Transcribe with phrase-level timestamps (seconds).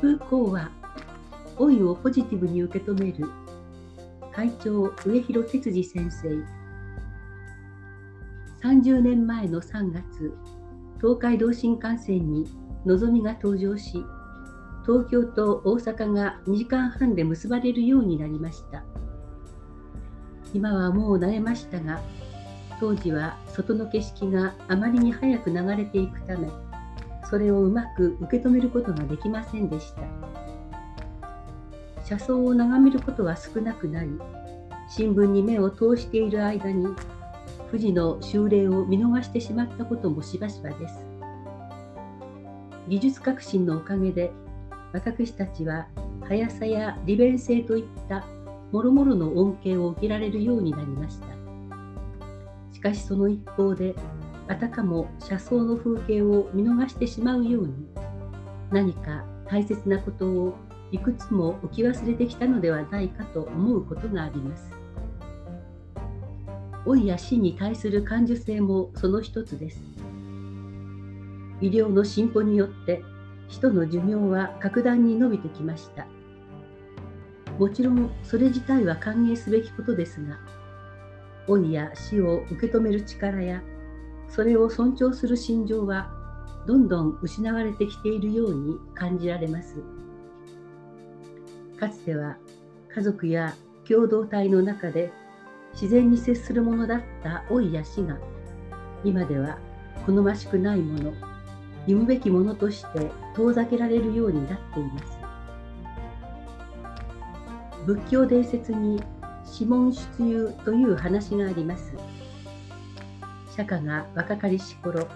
[0.00, 0.70] プ講話
[1.58, 3.28] 老いをポジティブに受け止める
[4.32, 6.28] 会長上広哲司先生。
[8.62, 10.32] 30年前の3月
[11.00, 12.46] 東海道新幹線に
[12.84, 14.04] のぞみが登場し
[14.86, 18.84] 東京と大阪が2時間半で結ばれるようになりました。
[20.54, 22.00] 今はもう慣れましたが
[22.80, 26.48] 当時は外の景色があまりに早く流れていくため
[27.28, 30.02] それをうまく受け止めることができませんでした。
[32.04, 34.10] 車窓を眺めることは少なくなり
[34.88, 36.86] 新聞に目を通している間に
[37.70, 41.04] 富士の修例を見逃してしまったこともしばしばです。
[42.88, 44.32] 技術革新のおかげで
[44.94, 45.88] 私たちは
[46.26, 48.24] 速さや利便性といった
[48.72, 51.26] 諸々の恩恵を受けられるようになりました。
[52.72, 53.94] しかしその一方で
[54.48, 57.74] あたかも車窓の風景を見逃してしまうように
[58.70, 60.54] 何か大切なことを
[60.90, 64.70] いくつも置き忘れてきたのではないかと思うことがあります。
[66.86, 69.82] 老いや死に対する感受性もその一つです。
[71.60, 73.02] 医療の進歩によって
[73.48, 76.06] 人の寿命は格段に伸びてきました。
[77.58, 80.38] もちろんそれ自体は歓迎すべきことですが
[81.48, 83.62] 老いや死を受け止める力や
[84.28, 86.10] それを尊重する心情は
[86.66, 89.76] どんどん失われてきているように感じられます。
[91.78, 92.36] かつては
[92.94, 93.54] 家族や
[93.88, 95.12] 共同体の中で
[95.72, 98.18] 自然に接するものだった老いや死が
[99.04, 99.58] 今では
[100.04, 101.12] 好ましくないもの
[101.86, 105.18] 忌むべきものとして遠ざけられるようになっています。
[107.86, 109.00] 仏教伝説に
[109.54, 111.94] 指紋出遊という話があります。
[113.58, 115.08] 釈迦が若かりし頃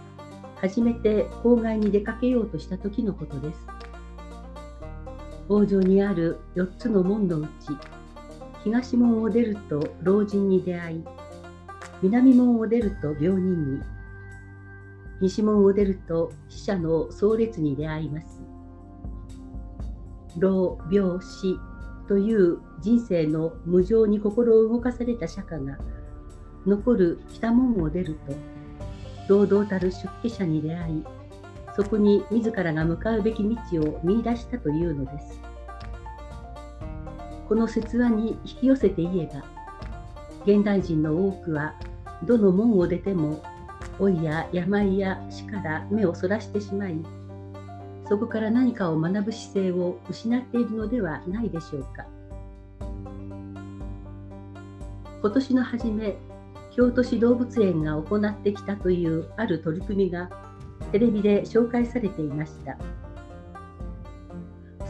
[0.56, 3.66] 初めて郊外に出かけようとした時のことです。
[5.48, 7.69] 王城にある4つの門のうち
[8.64, 11.04] 東門を出ると老人に出会い
[12.02, 13.82] 南門を出ると病人に
[15.20, 18.42] 西門を出ると死者の壮烈に出会います。
[20.36, 21.56] 老病死
[22.08, 25.78] という人生の無常に心を動かされた釈迦が
[26.67, 28.19] 残る北門を出る
[29.27, 31.05] と堂々たる出家者に出会い
[31.75, 35.41] そこに自らが向かうべき道を見出したというのです。
[37.49, 39.45] この説話に引き寄せて言えば
[40.47, 41.75] 現代人の多くは
[42.25, 43.43] どの門を出ても
[43.99, 46.97] 老いや病や死から目をそらしてしまい
[48.09, 52.06] そこから何かを学ぶ姿勢を失っているのではないでしょうか。
[55.21, 56.17] 今年の初め
[56.75, 60.31] 京都市動物園が行ってきたというある取り組みが
[60.91, 62.78] テレビで紹介されていました。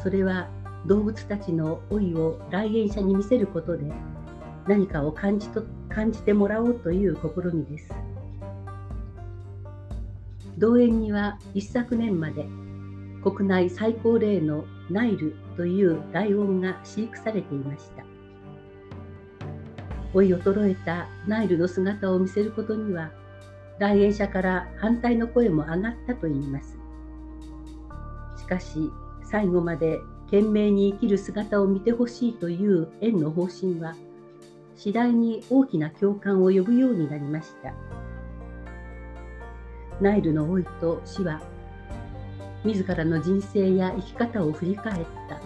[0.03, 0.49] それは
[0.87, 3.85] 動物たちの老いを来園者に見せることで
[4.67, 7.91] 何かを感じと感じてもらおうという試みです。
[10.59, 12.47] 動園には一昨年まで
[13.23, 18.12] 国内最高齢のナイルというライオンが飼育されていました。
[20.15, 23.11] 老い衰えたナイルの姿を見せることには
[23.79, 26.79] 来園者から反対の声も上がったといいます。
[28.37, 28.91] しかし
[29.25, 33.95] 最後まで懸命に生きる姿を見てほしいという園の方針は
[34.77, 37.73] 次第に大きな共感を呼ぶようになりました。
[40.01, 41.41] ナイルの老いと死は
[42.65, 45.41] 自らの人生や生き方を振り返った。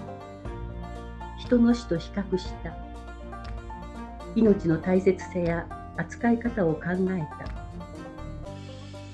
[1.39, 2.86] 人の死と比較した。
[4.37, 5.67] 命の大切さや
[5.97, 7.51] 扱い方を考えた。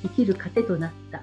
[0.02, 1.22] 生きる糧となった。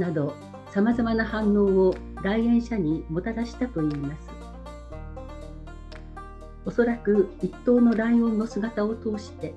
[0.00, 0.34] など
[0.70, 1.94] さまざまな反応を
[2.24, 4.28] 来園者にもたらしたといいます。
[6.64, 9.54] おそらく一頭のライオンの姿を通して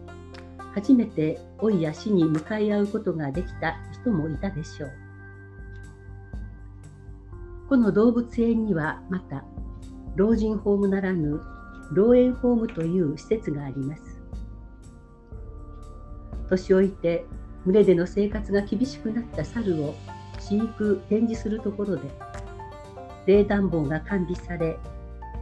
[0.76, 4.92] 初めて老いや死に向かい合うことができた人もいたでしょう。
[7.70, 9.44] この動物園にはまた
[10.16, 11.42] 老人ホームならぬ
[11.92, 14.20] 老園ホームという施設があります。
[16.50, 17.26] 年老いて
[17.66, 19.96] 群れでの生活が厳しくなった猿を
[20.40, 22.04] 飼育展示するところで
[23.26, 24.78] 冷暖房が完備され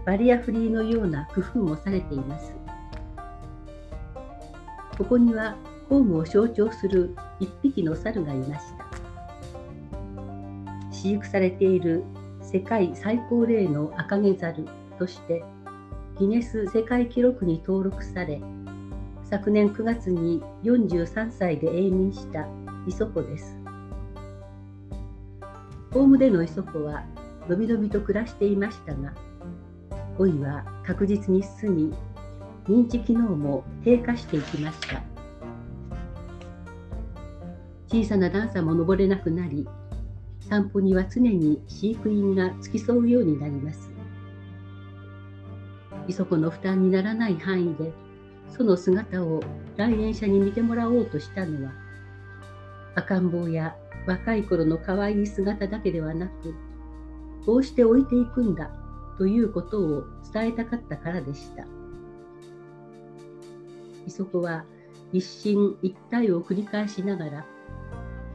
[0.05, 2.53] バリアフリーのような工夫もされています。
[4.97, 5.55] ここには
[5.89, 8.85] ホームを象徴する一匹の猿がいました。
[10.91, 12.03] 飼育されている
[12.41, 14.65] 世界最高齢のアカゲザル
[14.97, 15.43] として
[16.19, 18.39] ギネス世界記録に登録され
[19.23, 22.47] 昨年9月に43歳で永眠した
[22.85, 23.57] イソコです。
[25.91, 27.03] ホームでのイソコは
[27.49, 29.13] のびのびと暮らしていましたが
[30.19, 31.93] 老いは確実に進み
[32.67, 35.03] 認知機能も低下していきました。
[37.87, 39.67] 小さな段差も登れなくなり
[40.49, 43.92] 散歩には常に飼育員が付き添うようになります。
[46.07, 47.91] 磯子の負担にならない範囲で
[48.49, 49.41] その姿を
[49.77, 51.71] 来園者に見てもらおうとしたのは
[52.95, 56.55] 赤ん坊や若い頃の可愛い姿だけではなく
[57.45, 58.69] こうして置いていくんだ
[59.17, 60.03] ということを
[60.33, 61.65] 伝えたかったからでした。
[64.07, 64.65] 磯子は
[65.11, 67.45] 一進一退を繰り返しながら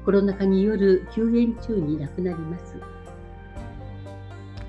[0.04, 2.76] コロナ禍による休園中に亡くなります。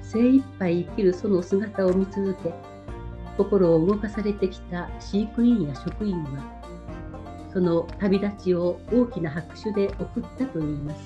[0.01, 2.53] 精一杯生きるその姿を見続け
[3.39, 6.43] 心を動かされてきた飼育員や職員は
[7.53, 11.01] その旅立ちを大きな拍手で送ったといいます。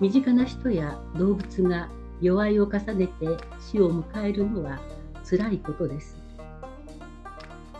[0.00, 1.88] 身近な人や動物が
[2.20, 4.80] 弱いを重ねて死を迎えるのは
[5.24, 6.16] 辛いことです。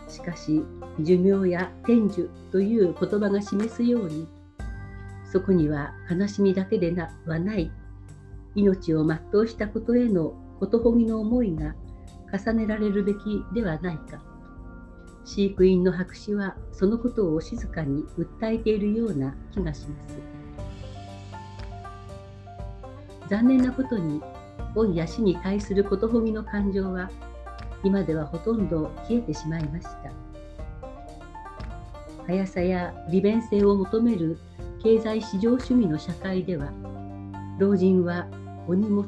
[0.06, 0.62] しかし
[1.00, 4.28] 寿命や天寿という言葉が示すように
[5.24, 6.94] そこには悲しみだけで
[7.26, 7.72] はない
[8.54, 11.74] 命を全うしたことへのことほぎの思いが
[12.30, 14.22] 重ねられるべきではないか。
[15.24, 20.18] 飼育員の白紙はそのことを静かに訴えているような気がします。
[23.28, 24.20] 残念なことに
[24.74, 27.10] 老いや死に対することほぎの感情は
[27.82, 30.12] 今ではほとんど消えてしまいました。
[32.26, 34.38] 速さや利便性を求める
[34.82, 36.70] 経済市場主義の社会では
[37.58, 38.26] 老人は
[38.68, 39.06] お荷物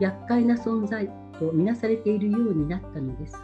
[0.00, 1.08] 厄介な存在
[1.38, 3.36] とみなされているようになったのです。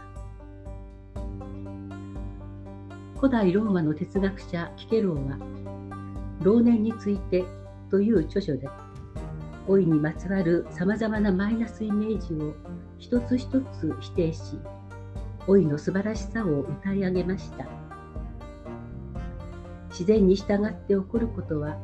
[3.17, 5.37] 古代ローマの哲学者キケローは
[6.43, 7.45] 「老年について」
[7.89, 8.69] という著書で
[9.67, 12.53] 老いにまつわるさまざまなマイナスイメージを
[12.99, 14.59] 一つ一つ否定し
[15.47, 17.65] 老いの素晴らしさを歌い上げました。
[19.89, 21.75] 自然に従って起こることは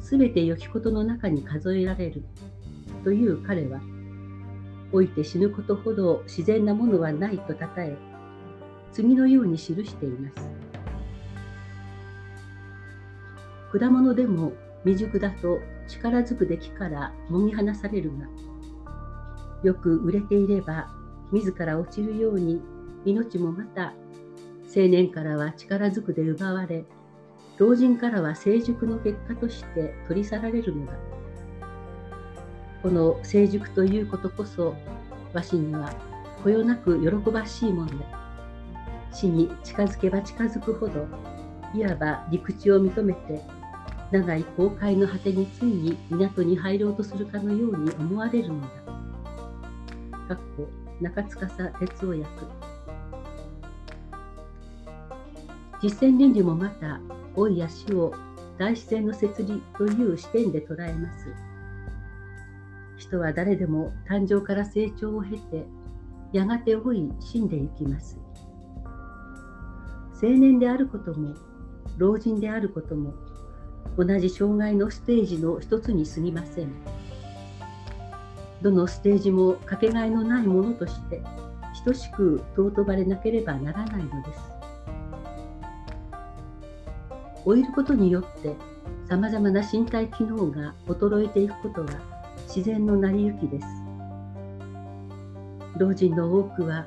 [0.00, 2.24] 全て良きことの中に数えられる
[3.04, 3.78] という彼は
[4.92, 7.96] 老いて死ぬことほど自然なものはないとたたえ
[8.92, 10.50] 次のように記しています。
[13.70, 14.52] 果物でも
[14.84, 18.26] 未熟だと力ずくで木からもぎ離されるが
[19.62, 20.88] よく売れていれば
[21.32, 22.62] 自ら落ちるように
[23.04, 23.92] 命もまた
[24.74, 26.84] 青年からは力ずくで奪われ
[27.58, 30.92] 老人からは成熟の結果として取り去られるのだ。
[32.82, 34.74] この成熟ということこそ
[35.32, 35.92] わしには
[36.42, 38.04] こよなく喜ばしいもので
[39.12, 41.06] 死に近づけば近づくほど
[41.74, 43.40] いわば陸地を認めて
[44.10, 48.68] 長い航海の果てについに港に入ろうとするかのように思われるのだ。
[50.28, 50.68] かっこ
[51.00, 52.28] 中司哲夫役
[55.80, 57.00] 実践倫理もまた
[57.36, 58.12] 老いや死を
[58.58, 61.47] 大自然の摂理という視点で捉えます。
[62.98, 65.66] 人は誰でも誕生から成長を経て
[66.32, 68.18] やがて老い死んでいきます。
[70.20, 71.34] 青年であることも
[71.96, 73.14] 老人であることも
[73.96, 76.72] 同じ障害のステージの一つに過ぎません。
[78.60, 81.22] どのステージもかけがえのないものとして
[81.84, 84.40] 等しく尊ばれなければならないのです。
[87.46, 88.56] 老いることによって
[89.08, 92.17] さまざまな身体機能が衰えていくことは
[92.48, 93.66] 自然の成り行きです。
[95.78, 96.86] 老人の多くは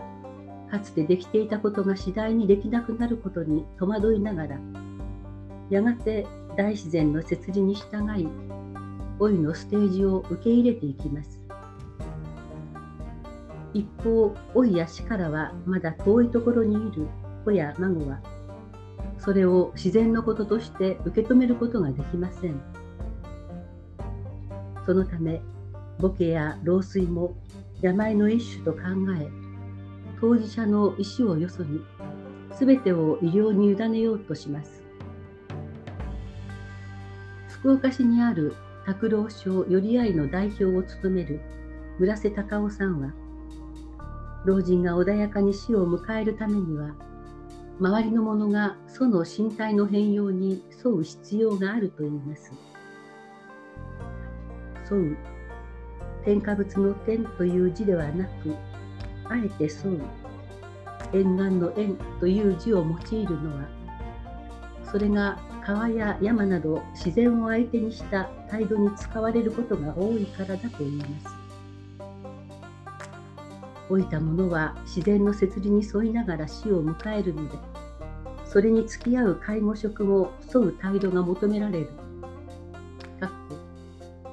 [0.70, 4.60] かつてできていたことが次第にできなくなることに戸惑いながら
[5.70, 6.27] やがて
[6.58, 8.27] 大自然の摂理に従い
[9.20, 11.39] 老いのステージを受け入れていきます
[13.74, 17.08] 一方老いや死からはまだ遠いところにいる
[17.46, 18.20] 子や孫は
[19.18, 22.60] それを自然のこととして受け止めることができません
[24.85, 25.41] そのため
[26.00, 27.35] ボケや老衰も
[27.81, 28.79] 病の一種と考
[29.19, 29.29] え
[30.19, 31.81] 当事者の意思をよそに
[32.59, 34.83] 全てを医療に委ねようとします
[37.47, 41.39] 福岡市にある拓郎省寄合の代表を務める
[42.00, 43.13] 村瀬隆夫さんは
[44.45, 46.95] 老人が穏やかに死を迎えるためには
[47.79, 52.51] 周りの者がその身体の変容に沿う必要があるといいます。
[54.91, 55.17] 沿う
[56.25, 58.55] 添加物の点という字ではなく
[59.25, 60.01] あえて沿う
[61.13, 63.67] 沿岸の縁という字を用いるのは
[64.91, 71.36] それが川や山など自然を相手にした態度に使われることが多いからだといいます。
[73.89, 77.57] 老いた者は自然の摂理に沿いながら死を迎えるので、
[78.45, 81.89] それに付き合う介護職を沿う態度が求められる。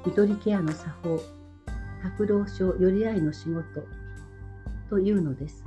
[0.08, 1.20] かっこ緑ケアの作法、
[2.02, 3.64] 白老書寄り合いの仕事
[4.88, 5.64] というのです。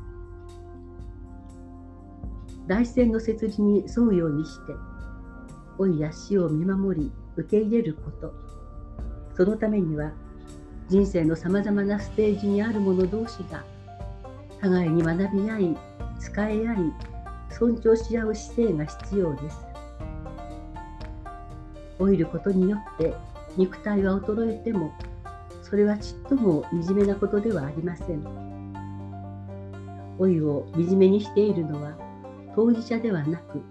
[2.67, 4.73] 大自然の摂理に沿うようにして、
[5.77, 8.33] 老いや死を見守り受け入れること。
[9.35, 10.11] そのためには
[10.89, 13.63] 人生のさまざまなステージにある者同士が
[14.59, 15.77] 互いに学び合い
[16.19, 16.77] 使い合い
[17.49, 19.57] 尊重し合う姿勢が必要です
[21.97, 23.15] 老いることによって
[23.57, 24.91] 肉体は衰えても
[25.61, 28.23] それはちっとも惨めなことではありません。
[30.19, 31.93] 老いを惨めにしているのは
[32.55, 33.61] 当事者ではなく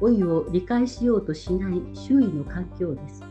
[0.00, 3.22] 老いを理解しようとしない周囲の環境です。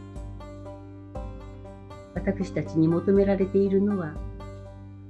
[2.13, 4.13] 私たちに求められているのは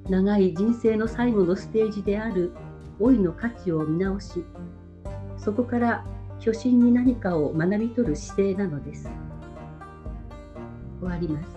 [0.10, 2.54] 長い人生の最後のステージである
[3.00, 4.46] 老いの価値を見直し
[5.38, 6.06] そこから
[6.40, 9.10] 虚心に何かを学び取る姿勢なのです。
[11.00, 11.57] 終わります。